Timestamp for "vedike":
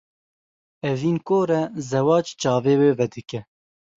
2.99-3.39